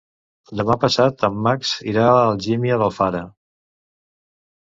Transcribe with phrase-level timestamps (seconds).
[0.59, 3.21] Demà passat en Max irà a Algímia d'Alfara.